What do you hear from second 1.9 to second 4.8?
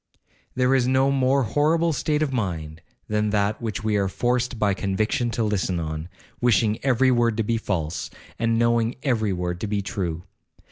state of mind than that in which we are forced by